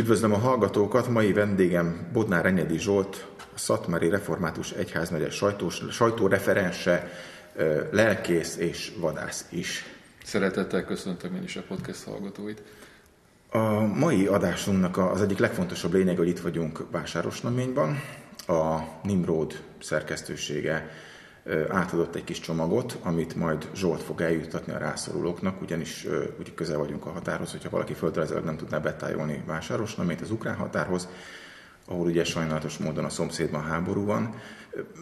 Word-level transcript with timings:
Üdvözlöm 0.00 0.32
a 0.32 0.38
hallgatókat, 0.38 1.08
mai 1.08 1.32
vendégem 1.32 2.08
Bodnár 2.12 2.46
Enyedi 2.46 2.78
Zsolt, 2.78 3.26
a 3.38 3.58
Szatmári 3.58 4.08
Református 4.08 4.70
Egyházmegye 4.70 5.30
sajtós, 5.30 5.82
sajtóreferense, 5.90 7.10
lelkész 7.90 8.56
és 8.56 8.92
vadász 9.00 9.46
is. 9.50 9.84
Szeretettel 10.24 10.84
köszöntöm 10.84 11.34
én 11.34 11.42
is 11.42 11.56
a 11.56 11.62
podcast 11.68 12.04
hallgatóit. 12.04 12.62
A 13.50 13.80
mai 13.80 14.26
adásunknak 14.26 14.96
az 14.96 15.22
egyik 15.22 15.38
legfontosabb 15.38 15.92
lényeg, 15.92 16.16
hogy 16.16 16.28
itt 16.28 16.40
vagyunk 16.40 16.90
Vásárosnaményban. 16.90 18.02
A 18.46 18.78
Nimrod 19.02 19.62
szerkesztősége 19.80 20.90
átadott 21.68 22.14
egy 22.14 22.24
kis 22.24 22.40
csomagot, 22.40 22.98
amit 23.02 23.36
majd 23.36 23.68
Zsolt 23.74 24.02
fog 24.02 24.20
eljuttatni 24.20 24.72
a 24.72 24.78
rászorulóknak, 24.78 25.62
ugyanis 25.62 26.06
úgy 26.38 26.54
közel 26.54 26.78
vagyunk 26.78 27.06
a 27.06 27.10
határhoz, 27.10 27.50
hogyha 27.50 27.70
valaki 27.70 27.94
földrajzilag 27.94 28.44
nem 28.44 28.56
tudná 28.56 28.78
betájolni 28.78 29.42
Vásárosnaményt 29.46 30.20
az 30.20 30.30
ukrán 30.30 30.56
határhoz, 30.56 31.08
ahol 31.86 32.06
ugye 32.06 32.24
sajnálatos 32.24 32.76
módon 32.76 33.04
a 33.04 33.08
szomszédban 33.08 33.62
háború 33.62 34.04
van. 34.04 34.34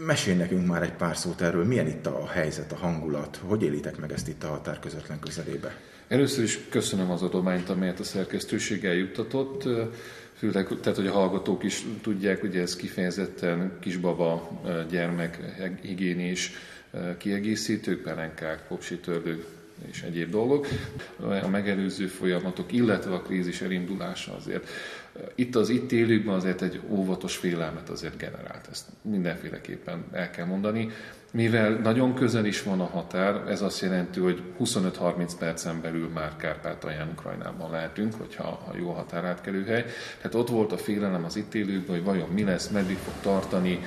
Mesélj 0.06 0.36
nekünk 0.36 0.66
már 0.66 0.82
egy 0.82 0.92
pár 0.92 1.16
szót 1.16 1.40
erről, 1.40 1.64
milyen 1.64 1.86
itt 1.86 2.06
a 2.06 2.26
helyzet, 2.26 2.72
a 2.72 2.76
hangulat, 2.76 3.40
hogy 3.46 3.62
élitek 3.62 3.98
meg 3.98 4.12
ezt 4.12 4.28
itt 4.28 4.44
a 4.44 4.48
határ 4.48 4.78
közvetlen 4.78 5.18
közelébe? 5.18 5.76
Először 6.08 6.44
is 6.44 6.68
köszönöm 6.68 7.10
az 7.10 7.22
adományt, 7.22 7.68
amelyet 7.68 8.00
a 8.00 8.04
szerkesztőség 8.04 8.84
eljuttatott. 8.84 9.68
Főleg, 10.38 10.66
tehát 10.80 10.98
hogy 10.98 11.06
a 11.06 11.12
hallgatók 11.12 11.64
is 11.64 11.84
tudják, 12.02 12.40
hogy 12.40 12.56
ez 12.56 12.76
kifejezetten 12.76 13.78
kisbaba 13.80 14.60
gyermek 14.90 15.38
higiénés 15.82 16.52
kiegészítők, 17.18 18.02
pelenkák, 18.02 18.66
popsitörlők, 18.66 19.44
és 19.90 20.02
egyéb 20.02 20.30
dolgok. 20.30 20.66
A 21.42 21.48
megelőző 21.48 22.06
folyamatok, 22.06 22.72
illetve 22.72 23.14
a 23.14 23.22
krízis 23.22 23.60
elindulása 23.60 24.34
azért 24.34 24.68
itt 25.34 25.54
az 25.56 25.68
itt 25.68 25.92
élőkben 25.92 26.34
azért 26.34 26.62
egy 26.62 26.80
óvatos 26.88 27.36
félelmet 27.36 27.88
azért 27.88 28.16
generált. 28.16 28.68
Ezt 28.70 28.86
mindenféleképpen 29.02 30.04
el 30.12 30.30
kell 30.30 30.46
mondani. 30.46 30.90
Mivel 31.32 31.70
nagyon 31.70 32.14
közel 32.14 32.44
is 32.44 32.62
van 32.62 32.80
a 32.80 32.84
határ, 32.84 33.42
ez 33.48 33.62
azt 33.62 33.80
jelenti, 33.80 34.20
hogy 34.20 34.42
25-30 34.60 35.32
percen 35.38 35.80
belül 35.80 36.08
már 36.08 36.36
Kárpátalján, 36.36 37.08
Ukrajnában 37.08 37.70
lehetünk, 37.70 38.14
hogyha 38.14 38.42
ha 38.42 38.72
jó 38.78 38.90
határátkelőhely. 38.90 39.84
Tehát 40.16 40.34
ott 40.34 40.48
volt 40.48 40.72
a 40.72 40.78
félelem 40.78 41.24
az 41.24 41.36
itt 41.36 41.54
élőkben, 41.54 41.96
hogy 41.96 42.04
vajon 42.04 42.28
mi 42.28 42.44
lesz, 42.44 42.68
meddig 42.68 42.96
fog 42.96 43.14
tartani. 43.22 43.80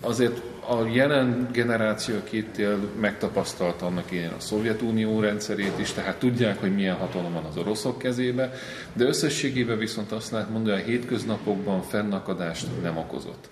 Azért 0.00 0.40
a 0.68 0.86
jelen 0.92 1.48
generáció, 1.52 2.16
aki 2.16 2.36
itt 2.36 2.56
él, 2.56 2.78
megtapasztalta 3.00 3.86
annak 3.86 4.10
ilyen 4.10 4.32
a 4.32 4.40
Szovjetunió 4.40 5.20
rendszerét 5.20 5.78
is, 5.78 5.92
tehát 5.92 6.18
tudják, 6.18 6.60
hogy 6.60 6.74
milyen 6.74 6.96
hatalom 6.96 7.32
van 7.32 7.44
az 7.44 7.56
oroszok 7.56 7.98
kezébe, 7.98 8.52
de 8.92 9.04
összességében 9.04 9.78
viszont 9.78 10.12
azt 10.12 10.30
lehet 10.30 10.50
mondani, 10.50 10.74
hogy 10.74 10.82
a 10.82 10.86
hétköznapokban 10.86 11.82
fennakadást 11.82 12.66
nem 12.82 12.96
okozott. 12.96 13.48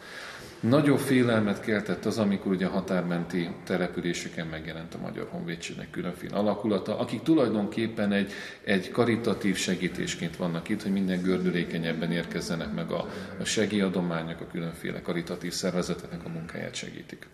Nagyobb 0.61 0.99
félelmet 0.99 1.61
keltett 1.61 2.05
az, 2.05 2.19
amikor 2.19 2.53
ugye 2.53 2.67
a 2.67 2.71
határmenti 2.71 3.51
településeken 3.65 4.47
megjelent 4.47 4.95
a 4.95 4.99
Magyar 4.99 5.27
Honvédségnek 5.31 5.91
különféle 5.91 6.37
alakulata, 6.37 6.99
akik 6.99 7.23
tulajdonképpen 7.23 8.13
egy, 8.13 8.33
egy 8.65 8.91
karitatív 8.91 9.57
segítésként 9.57 10.37
vannak 10.37 10.69
itt, 10.69 10.83
hogy 10.83 10.93
minden 10.93 11.23
gördülékenyebben 11.23 12.13
érkezzenek 12.13 12.75
meg 12.75 12.91
a, 12.91 13.09
a 13.41 13.45
segélyadományok, 13.45 14.41
a 14.41 14.47
különféle 14.47 15.03
karitatív 15.03 15.53
szervezeteknek 15.53 16.25
a 16.25 16.29
munkáját 16.29 16.75
segítik. 16.75 17.27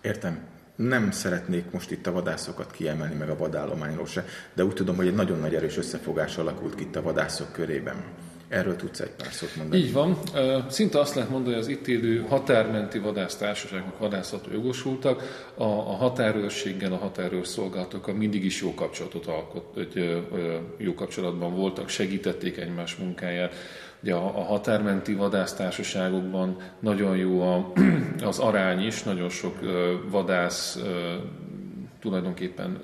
Értem. 0.00 0.38
Nem 0.76 1.10
szeretnék 1.10 1.70
most 1.70 1.90
itt 1.90 2.06
a 2.06 2.12
vadászokat 2.12 2.70
kiemelni, 2.70 3.14
meg 3.14 3.30
a 3.30 3.36
vadállományról 3.36 4.06
se, 4.06 4.24
de 4.54 4.64
úgy 4.64 4.74
tudom, 4.74 4.96
hogy 4.96 5.06
egy 5.06 5.14
nagyon 5.14 5.38
nagy 5.38 5.54
erős 5.54 5.76
összefogás 5.76 6.36
alakult 6.36 6.74
ki 6.74 6.82
itt 6.82 6.96
a 6.96 7.02
vadászok 7.02 7.52
körében. 7.52 7.96
Erről 8.48 8.76
tudsz 8.76 9.00
egy 9.00 9.10
pár 9.10 9.32
szót 9.32 9.56
mondani? 9.56 9.82
Így 9.82 9.92
van. 9.92 10.18
Szinte 10.68 10.98
azt 11.00 11.14
lehet 11.14 11.30
mondani, 11.30 11.54
hogy 11.54 11.62
az 11.62 11.68
itt 11.68 11.86
élő 11.86 12.24
határmenti 12.28 12.98
vadásztársaságok, 12.98 13.98
vadászható 13.98 14.52
jogosultak 14.52 15.48
a, 15.54 15.62
a 15.64 15.96
határőrséggel, 15.96 16.92
a 16.92 16.96
határőrszolgálatokkal 16.96 18.14
mindig 18.14 18.44
is 18.44 18.60
jó 18.60 18.74
kapcsolatot 18.74 19.26
alkot, 19.26 19.64
hogy 19.74 20.24
jó 20.76 20.94
kapcsolatban 20.94 21.54
voltak, 21.54 21.88
segítették 21.88 22.56
egymás 22.56 22.96
munkáját. 22.96 23.54
Ugye 24.02 24.14
a, 24.14 24.38
a 24.38 24.42
határmenti 24.42 25.14
vadásztársaságokban 25.14 26.56
nagyon 26.80 27.16
jó 27.16 27.42
a, 27.42 27.72
az 28.30 28.38
arány 28.38 28.86
is, 28.86 29.02
nagyon 29.02 29.28
sok 29.28 29.58
vadász 30.10 30.78
tulajdonképpen 32.00 32.80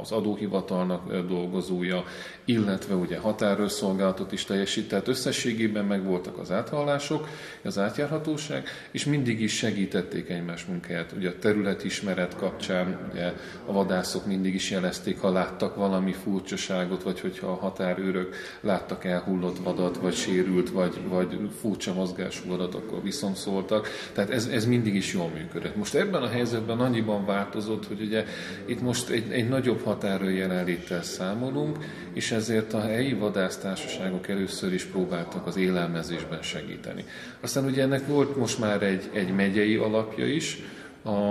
az 0.00 0.12
adóhivatalnak 0.12 1.16
dolgozója, 1.26 2.04
illetve 2.44 2.94
ugye 2.94 3.18
határőrszolgálatot 3.18 4.32
is 4.32 4.44
teljesít, 4.44 4.88
tehát 4.88 5.08
összességében 5.08 5.84
megvoltak 5.84 6.38
az 6.38 6.50
áthallások, 6.50 7.28
az 7.64 7.78
átjárhatóság, 7.78 8.68
és 8.90 9.04
mindig 9.04 9.40
is 9.40 9.56
segítették 9.56 10.28
egymás 10.28 10.64
munkáját. 10.64 11.12
Ugye 11.16 11.28
a 11.28 11.38
területismeret 11.38 12.36
kapcsán 12.36 13.10
ugye 13.12 13.32
a 13.66 13.72
vadászok 13.72 14.26
mindig 14.26 14.54
is 14.54 14.70
jelezték, 14.70 15.18
ha 15.20 15.30
láttak 15.30 15.76
valami 15.76 16.12
furcsaságot, 16.12 17.02
vagy 17.02 17.20
hogyha 17.20 17.46
a 17.46 17.54
határőrök 17.54 18.34
láttak 18.60 19.04
elhullott 19.04 19.58
vadat, 19.58 19.96
vagy 19.96 20.14
sérült, 20.14 20.70
vagy, 20.70 21.00
vagy 21.08 21.38
furcsa 21.60 21.94
mozgású 21.94 22.48
vadat, 22.48 22.74
akkor 22.74 23.02
viszont 23.02 23.36
szóltak. 23.36 23.88
Tehát 24.12 24.30
ez, 24.30 24.46
ez 24.46 24.66
mindig 24.66 24.94
is 24.94 25.12
jól 25.12 25.28
működött. 25.28 25.76
Most 25.76 25.94
ebben 25.94 26.22
a 26.22 26.28
helyzetben 26.28 26.80
annyiban 26.80 27.24
változott, 27.24 27.86
hogy 27.86 28.00
ugye 28.00 28.24
itt 28.64 28.80
most 28.80 29.08
egy, 29.08 29.32
egy 29.32 29.48
nagyobb 29.48 29.82
határőr 29.82 30.34
jelenléttel 30.34 31.02
számolunk, 31.02 31.78
és 32.12 32.30
ezért 32.30 32.72
a 32.72 32.80
helyi 32.80 33.12
vadásztársaságok 33.12 34.28
először 34.28 34.72
is 34.72 34.84
próbáltak 34.84 35.46
az 35.46 35.56
élelmezésben 35.56 36.42
segíteni. 36.42 37.04
Aztán 37.40 37.64
ugye 37.64 37.82
ennek 37.82 38.06
volt 38.06 38.36
most 38.36 38.58
már 38.58 38.82
egy, 38.82 39.10
egy 39.12 39.34
megyei 39.34 39.76
alapja 39.76 40.26
is, 40.26 40.58
a, 41.02 41.30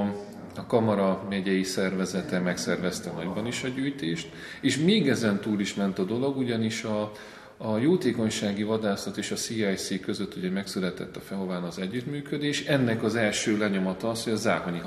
a 0.56 0.66
Kamara 0.68 1.26
megyei 1.30 1.64
szervezete 1.64 2.40
megszervezte 2.40 3.12
nagyban 3.12 3.48
is 3.48 3.64
a 3.64 3.68
gyűjtést, 3.68 4.28
és 4.62 4.78
még 4.78 5.10
ezen 5.10 5.40
túl 5.40 5.60
is 5.60 5.74
ment 5.74 6.00
a 6.00 6.04
dolog, 6.04 6.38
ugyanis 6.38 6.84
a, 6.84 7.12
a 7.58 7.78
jótékonysági 7.78 8.64
vadászat 8.64 9.18
és 9.18 9.32
a 9.32 9.36
CIC 9.36 10.02
között 10.02 10.36
ugye 10.36 10.50
megszületett 10.50 11.16
a 11.16 11.20
Fehován 11.20 11.64
az 11.64 11.80
együttműködés. 11.80 12.66
Ennek 12.66 13.04
az 13.04 13.16
első 13.16 13.58
lenyomata 13.58 14.10
az, 14.10 14.24
hogy 14.24 14.34
a 14.34 14.36
Záhonyi 14.36 14.82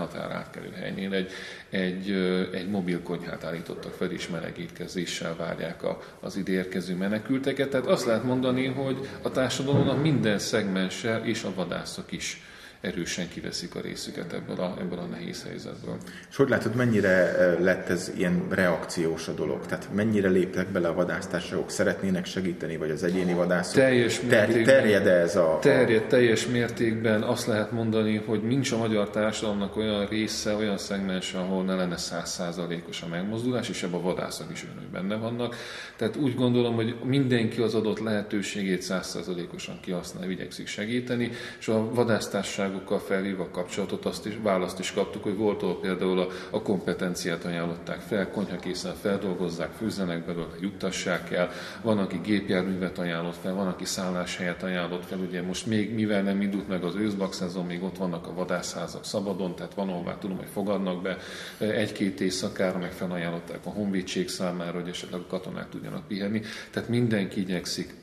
helynél 0.74 1.12
egy, 1.12 1.30
egy, 1.70 2.10
egy 2.52 2.68
mobil 2.68 3.02
konyhát 3.02 3.44
állítottak 3.44 3.92
fel, 3.92 4.10
és 4.10 4.28
melegétkezéssel 4.28 5.36
várják 5.36 5.82
a, 5.82 6.02
az 6.20 6.36
ide 6.36 6.52
érkező 6.52 6.94
menekülteket. 6.94 7.68
Tehát 7.70 7.86
azt 7.86 8.06
lehet 8.06 8.24
mondani, 8.24 8.66
hogy 8.66 9.08
a 9.22 9.30
társadalomnak 9.30 10.02
minden 10.02 10.38
szegmense 10.38 11.20
és 11.24 11.42
a 11.42 11.54
vadászok 11.54 12.12
is 12.12 12.42
erősen 12.80 13.28
kiveszik 13.28 13.74
a 13.74 13.80
részüket 13.80 14.32
ebből 14.32 14.60
a, 14.60 14.76
ebből 14.80 14.98
a 14.98 15.04
nehéz 15.04 15.42
helyzetből. 15.42 15.96
És 16.30 16.36
hogy 16.36 16.48
látod, 16.48 16.74
mennyire 16.74 17.32
lett 17.58 17.88
ez 17.88 18.12
ilyen 18.16 18.46
reakciós 18.50 19.28
a 19.28 19.32
dolog? 19.32 19.66
Tehát 19.66 19.88
mennyire 19.94 20.28
léptek 20.28 20.68
bele 20.68 20.88
a 20.88 20.94
vadásztársaságok, 20.94 21.70
szeretnének 21.70 22.24
segíteni, 22.24 22.76
vagy 22.76 22.90
az 22.90 23.02
egyéni 23.02 23.34
vadászok? 23.34 23.74
Teljes 23.74 24.20
mértékben. 24.20 24.64
Terjed 24.64 25.06
-e 25.06 25.10
ez 25.10 25.36
a... 25.36 25.58
Terjed 25.60 26.06
teljes 26.06 26.46
mértékben. 26.46 27.22
Azt 27.22 27.46
lehet 27.46 27.72
mondani, 27.72 28.16
hogy 28.16 28.42
nincs 28.42 28.72
a 28.72 28.76
magyar 28.76 29.10
társadalomnak 29.10 29.76
olyan 29.76 30.06
része, 30.06 30.54
olyan 30.54 30.78
szegmens, 30.78 31.34
ahol 31.34 31.64
ne 31.64 31.74
lenne 31.74 31.96
százszázalékos 31.96 33.02
a 33.02 33.06
megmozdulás, 33.06 33.68
és 33.68 33.82
ebben 33.82 34.00
a 34.00 34.02
vadászok 34.02 34.50
is 34.52 34.66
hogy 34.78 34.88
benne 34.88 35.16
vannak. 35.16 35.56
Tehát 35.96 36.16
úgy 36.16 36.34
gondolom, 36.34 36.74
hogy 36.74 36.96
mindenki 37.04 37.60
az 37.60 37.74
adott 37.74 37.98
lehetőségét 37.98 38.82
százszázalékosan 38.82 39.80
kihasználja, 39.80 40.30
igyekszik 40.30 40.66
segíteni, 40.66 41.30
és 41.58 41.68
a 41.68 41.94
vadásztársaság 41.94 42.67
hatóságokkal 42.68 42.98
felhívva 42.98 43.42
a 43.42 43.50
kapcsolatot, 43.50 44.04
azt 44.04 44.26
is, 44.26 44.38
választ 44.42 44.78
is 44.78 44.92
kaptuk, 44.92 45.22
hogy 45.22 45.36
volt, 45.36 45.62
ahol 45.62 45.80
például 45.80 46.18
a, 46.18 46.28
a 46.50 46.62
kompetenciát 46.62 47.44
ajánlották 47.44 48.00
fel, 48.00 48.30
konyhakészen 48.30 48.94
feldolgozzák, 48.94 49.72
fűzzenek 49.72 50.24
belőle, 50.24 50.54
juttassák 50.60 51.30
el, 51.30 51.50
van, 51.82 51.98
aki 51.98 52.20
gépjárművet 52.22 52.98
ajánlott 52.98 53.36
fel, 53.42 53.54
van, 53.54 53.66
aki 53.66 53.84
szálláshelyet 53.84 54.62
ajánlott 54.62 55.06
fel, 55.06 55.18
ugye 55.18 55.42
most 55.42 55.66
még, 55.66 55.94
mivel 55.94 56.22
nem 56.22 56.40
indult 56.40 56.68
meg 56.68 56.84
az 56.84 56.94
őszbak 56.94 57.34
szezon, 57.34 57.66
még 57.66 57.82
ott 57.82 57.96
vannak 57.96 58.26
a 58.26 58.34
vadászházak 58.34 59.04
szabadon, 59.04 59.54
tehát 59.54 59.74
van, 59.74 59.88
ahová 59.88 60.18
tudom, 60.18 60.36
hogy 60.36 60.48
fogadnak 60.52 61.02
be. 61.02 61.16
Egy-két 61.58 62.20
éjszakára, 62.20 62.78
meg 62.78 62.92
felajánlották 62.92 63.60
a 63.64 63.70
honvédség 63.70 64.28
számára, 64.28 64.80
hogy 64.80 64.88
esetleg 64.88 65.20
a 65.20 65.26
katonák 65.26 65.68
tudjanak 65.68 66.06
pihenni, 66.06 66.42
tehát 66.70 66.88
mindenki 66.88 67.40
igyekszik 67.40 67.94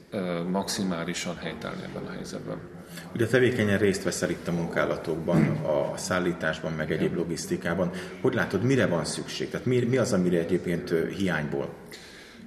maximálisan 0.51 1.37
helytállni 1.37 1.83
ebben 1.83 2.03
a 2.05 2.11
helyzetben. 2.11 2.57
Ugye 3.13 3.27
tevékenyen 3.27 3.77
részt 3.77 4.03
veszel 4.03 4.29
itt 4.29 4.47
a 4.47 4.51
munkálatokban, 4.51 5.47
a 5.47 5.97
szállításban, 5.97 6.71
meg 6.71 6.91
egyéb 6.91 7.15
logisztikában. 7.15 7.91
Hogy 8.21 8.33
látod, 8.33 8.63
mire 8.63 8.85
van 8.85 9.05
szükség? 9.05 9.49
Tehát 9.49 9.65
mi, 9.65 9.79
mi 9.79 9.97
az, 9.97 10.13
amire 10.13 10.37
egyébként 10.37 10.93
hiányból? 11.17 11.69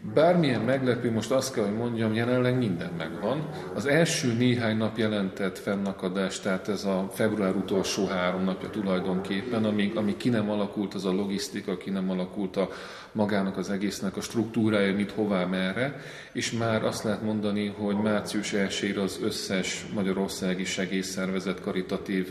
Bármilyen 0.03 0.61
meglepő, 0.61 1.13
most 1.13 1.31
azt 1.31 1.55
kell, 1.55 1.65
hogy 1.65 1.77
mondjam, 1.77 2.15
jelenleg 2.15 2.59
minden 2.59 2.91
megvan. 2.99 3.49
Az 3.75 3.87
első 3.87 4.33
néhány 4.33 4.77
nap 4.77 4.99
jelentett 4.99 5.59
fennakadást, 5.59 6.43
tehát 6.43 6.69
ez 6.69 6.85
a 6.85 7.09
február 7.13 7.55
utolsó 7.57 8.07
három 8.07 8.45
napja 8.45 8.71
tulajdonképpen, 8.71 9.65
amíg, 9.65 9.97
amíg 9.97 10.17
ki 10.17 10.29
nem 10.29 10.51
alakult 10.51 10.95
az 10.95 11.05
a 11.05 11.13
logisztika, 11.13 11.77
ki 11.77 11.91
nem 11.91 12.11
alakult 12.11 12.57
a 12.57 12.69
magának 13.13 13.57
az 13.57 13.71
egésznek 13.71 14.17
a 14.17 14.21
struktúrája, 14.21 14.95
mit 14.95 15.11
hová, 15.11 15.45
merre, 15.45 16.01
és 16.33 16.53
már 16.53 16.85
azt 16.85 17.05
lehet 17.05 17.23
mondani, 17.23 17.67
hogy 17.67 17.97
március 17.97 18.53
1 18.53 18.97
az 18.97 19.19
összes 19.23 19.87
magyarországi 19.95 20.65
segélyszervezet, 20.65 21.61
karitatív 21.61 22.29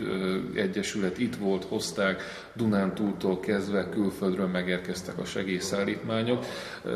egyesület 0.54 1.18
itt 1.18 1.36
volt, 1.36 1.64
hozták, 1.64 2.22
Dunántúltól 2.52 3.40
kezdve 3.40 3.88
külföldről 3.88 4.46
megérkeztek 4.46 5.18
a 5.18 5.24
segélyszállítmányok. 5.24 6.44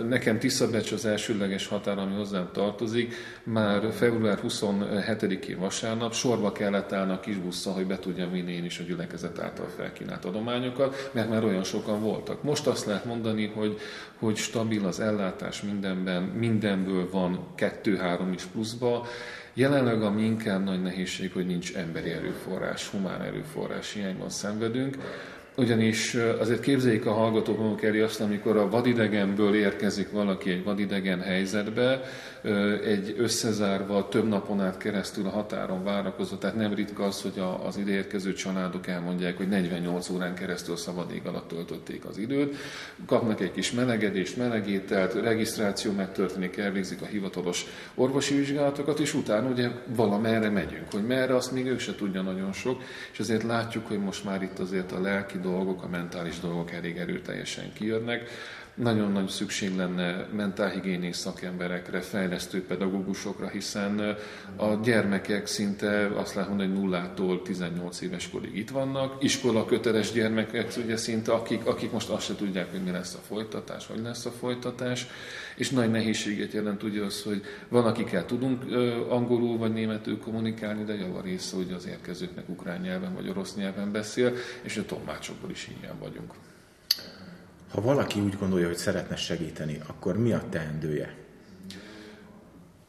Nekem 0.09 0.39
Tiszabecs 0.62 0.93
az 0.93 1.05
elsőleges 1.05 1.67
határ, 1.67 1.99
ami 1.99 2.14
hozzám 2.14 2.49
tartozik. 2.53 3.14
Már 3.43 3.93
február 3.93 4.38
27-én 4.43 5.59
vasárnap 5.59 6.14
sorba 6.14 6.53
kellett 6.53 6.93
állni 6.93 7.12
a 7.12 7.20
kis 7.20 7.37
busszal, 7.37 7.73
hogy 7.73 7.87
be 7.87 7.99
tudjam 7.99 8.31
vinni 8.31 8.53
én 8.53 8.64
is 8.64 8.79
a 8.79 8.82
gyülekezet 8.82 9.38
által 9.38 9.69
felkínált 9.76 10.25
adományokat, 10.25 11.11
mert 11.12 11.29
már 11.29 11.44
olyan 11.44 11.64
sokan 11.64 12.00
voltak. 12.00 12.43
Most 12.43 12.67
azt 12.67 12.87
lehet 12.87 13.05
mondani, 13.05 13.47
hogy, 13.55 13.79
hogy 14.19 14.37
stabil 14.37 14.87
az 14.87 15.00
ellátás 15.00 15.62
mindenben, 15.62 16.23
mindenből 16.23 17.11
van 17.11 17.47
kettő-három 17.55 18.32
is 18.32 18.43
pluszba, 18.43 19.06
Jelenleg 19.55 20.03
a 20.03 20.11
minken 20.11 20.62
nagy 20.62 20.82
nehézség, 20.82 21.32
hogy 21.32 21.47
nincs 21.47 21.75
emberi 21.75 22.11
erőforrás, 22.11 22.88
humán 22.88 23.23
erőforrás 23.23 23.93
hiányban 23.93 24.31
szenvedünk. 24.31 24.97
Ugyanis 25.57 26.15
azért 26.39 26.61
képzeljék 26.61 27.07
a 27.07 27.13
hallgatók 27.13 27.59
maguk 27.59 28.03
azt, 28.05 28.21
amikor 28.21 28.57
a 28.57 28.69
vadidegenből 28.69 29.55
érkezik 29.55 30.11
valaki 30.11 30.51
egy 30.51 30.65
vadidegen 30.65 31.21
helyzetbe, 31.21 32.01
egy 32.85 33.15
összezárva 33.19 34.09
több 34.09 34.29
napon 34.29 34.61
át 34.61 34.77
keresztül 34.77 35.27
a 35.27 35.31
határon 35.31 35.85
várakozó, 35.85 36.37
tehát 36.37 36.57
nem 36.57 36.75
ritka 36.75 37.05
az, 37.05 37.23
hogy 37.23 37.43
az 37.67 37.77
ideérkező 37.77 38.33
családok 38.33 38.87
elmondják, 38.87 39.37
hogy 39.37 39.49
48 39.49 40.09
órán 40.09 40.35
keresztül 40.35 40.77
szabad 40.77 41.13
ég 41.13 41.27
alatt 41.27 41.49
töltötték 41.49 42.05
az 42.05 42.19
időt, 42.19 42.57
kapnak 43.07 43.41
egy 43.41 43.53
kis 43.53 43.73
melegedést, 43.73 44.37
melegételt, 44.37 45.15
regisztráció 45.15 45.93
megtörténik, 45.93 46.57
elvégzik 46.57 47.03
a 47.03 47.07
hivatalos 47.07 47.67
orvosi 47.95 48.35
vizsgálatokat, 48.35 48.99
és 48.99 49.15
utána 49.15 49.49
ugye 49.49 49.69
valamerre 49.87 50.51
megyünk, 50.51 50.93
hogy 50.93 51.07
merre, 51.07 51.35
azt 51.35 51.53
még 51.53 51.67
ők 51.67 51.81
se 51.81 51.95
tudja 51.95 52.23
nagyon 52.23 52.53
sok, 52.53 52.83
és 53.13 53.19
azért 53.19 53.43
látjuk, 53.43 53.87
hogy 53.87 53.99
most 53.99 54.25
már 54.25 54.43
itt 54.43 54.59
azért 54.59 54.93
a 54.93 55.01
lelki 55.01 55.39
dolgok, 55.43 55.83
a 55.83 55.89
mentális 55.89 56.41
dolgok 56.41 56.73
elég 56.73 56.97
erőteljesen 56.97 57.73
kijönnek. 57.73 58.29
Nagyon 58.75 59.13
nagy 59.13 59.29
szükség 59.29 59.77
lenne 59.77 60.27
mentálhigiénész 60.33 61.17
szakemberekre, 61.17 62.01
fejlesztő 62.01 62.65
pedagógusokra, 62.65 63.49
hiszen 63.49 64.17
a 64.57 64.75
gyermekek 64.83 65.47
szinte 65.47 66.07
azt 66.15 66.35
lehet 66.35 66.49
mondani, 66.49 66.71
hogy 66.71 66.81
nullától 66.81 67.43
18 67.43 68.01
éves 68.01 68.31
korig 68.31 68.57
itt 68.57 68.71
vannak. 68.71 69.25
Iskola 69.25 69.65
köteles 69.65 70.13
gyermekek, 70.13 70.73
ugye 70.85 70.97
szinte, 70.97 71.33
akik, 71.33 71.67
akik 71.67 71.93
most 71.93 72.09
azt 72.09 72.25
se 72.25 72.35
tudják, 72.35 72.71
hogy 72.71 72.83
mi 72.83 72.91
lesz 72.91 73.15
a 73.15 73.19
folytatás, 73.27 73.87
vagy 73.87 74.01
lesz 74.03 74.27
a 74.27 74.31
folytatás. 74.31 75.07
És 75.57 75.71
nagy 75.71 75.91
nehézséget 75.91 76.53
jelent 76.53 76.83
ugye 76.83 77.03
az, 77.03 77.23
hogy 77.23 77.43
van, 77.69 77.85
akikkel 77.85 78.27
tudunk 78.27 78.63
angolul 79.09 79.59
vagy 79.59 79.73
németül 79.73 80.19
kommunikálni, 80.19 80.85
de 80.85 80.95
java 80.95 81.21
része 81.21 81.57
ugye 81.57 81.75
az 81.75 81.87
érkezőknek 81.87 82.49
ukrán 82.49 82.81
nyelven 82.81 83.15
vagy 83.15 83.29
orosz 83.29 83.55
nyelven 83.55 83.93
beszél, 83.93 84.33
és 84.63 84.77
a 84.77 84.85
tolmácsokból 84.85 85.51
is 85.51 85.71
hiány 85.81 85.99
vagyunk. 85.99 86.33
Ha 87.73 87.81
valaki 87.81 88.21
úgy 88.21 88.37
gondolja, 88.39 88.67
hogy 88.67 88.77
szeretne 88.77 89.17
segíteni, 89.17 89.81
akkor 89.87 90.19
mi 90.19 90.33
a 90.33 90.43
teendője? 90.51 91.15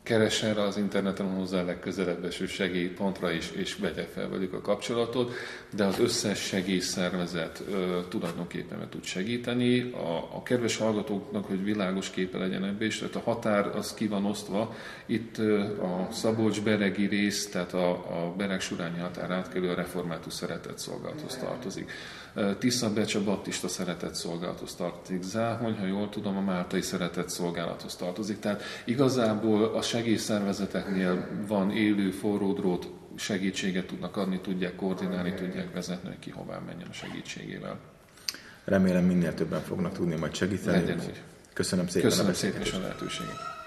Keres 0.03 0.44
erre 0.44 0.61
az 0.61 0.77
interneten 0.77 1.35
hozzá 1.35 1.61
a 1.61 1.65
legközelebb 1.65 2.25
eső 2.25 2.45
segélypontra 2.45 3.31
is, 3.31 3.51
és 3.51 3.75
vegye 3.75 4.03
fel 4.13 4.29
velük 4.29 4.53
a 4.53 4.61
kapcsolatot, 4.61 5.33
de 5.75 5.83
az 5.83 6.00
összes 6.00 6.39
segélyszervezet 6.39 7.63
ö, 7.69 8.00
tulajdonképpen 8.09 8.77
meg 8.77 8.89
tud 8.89 9.03
segíteni. 9.03 9.91
A, 9.91 10.35
a 10.35 10.44
kedves 10.44 10.77
hallgatóknak, 10.77 11.45
hogy 11.45 11.63
világos 11.63 12.09
képe 12.09 12.38
legyen 12.38 12.65
ebbe 12.65 12.85
is, 12.85 12.97
tehát 12.97 13.15
a 13.15 13.19
határ 13.19 13.75
az 13.75 13.94
ki 13.94 14.07
van 14.07 14.25
osztva. 14.25 14.75
Itt 15.05 15.38
ö, 15.38 15.59
a 15.81 16.07
Szabolcs-Beregi 16.11 17.05
rész, 17.05 17.50
tehát 17.50 17.73
a, 17.73 17.89
a 17.89 18.33
Bereg-Surányi 18.38 19.00
határ 19.00 19.31
átkelő 19.31 19.69
a 19.69 19.75
református 19.75 20.33
szeretett 20.33 20.77
szolgálathoz 20.77 21.38
tartozik. 21.38 21.91
Tisza 22.59 22.94
Becsa 22.94 23.23
Baptista 23.23 23.67
szeretett 23.67 24.15
szolgálathoz 24.15 24.75
tartozik. 24.75 25.23
Záhony, 25.23 25.77
ha 25.77 25.85
jól 25.85 26.09
tudom, 26.09 26.38
a 26.38 26.41
Máltai 26.41 26.81
szeretett 26.81 27.29
szolgálathoz 27.29 27.95
tartozik. 27.95 28.39
Tehát 28.39 28.61
igazából 28.85 29.63
a 29.63 29.81
segélyszervezeteknél 29.93 31.27
van 31.47 31.71
élő 31.71 32.11
forródrót, 32.11 32.89
segítséget 33.15 33.85
tudnak 33.85 34.17
adni, 34.17 34.39
tudják 34.39 34.75
koordinálni, 34.75 35.33
tudják 35.33 35.73
vezetni, 35.73 36.09
hogy 36.09 36.19
ki 36.19 36.29
hová 36.29 36.59
menjen 36.59 36.87
a 36.89 36.93
segítségével. 36.93 37.79
Remélem 38.63 39.05
minél 39.05 39.33
többen 39.33 39.61
fognak 39.61 39.93
tudni 39.93 40.15
majd 40.15 40.35
segíteni. 40.35 40.77
Legyen. 40.77 41.01
Köszönöm 41.53 41.87
szépen 41.87 42.09
Köszönöm 42.09 42.31
a 42.31 42.35
szépen 42.35 42.61
a 42.73 42.79
lehetőséget. 42.79 43.62